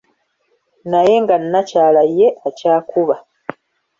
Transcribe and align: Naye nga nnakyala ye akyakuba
Naye 0.91 1.13
nga 1.23 1.35
nnakyala 1.41 2.01
ye 2.17 2.27
akyakuba 2.47 3.15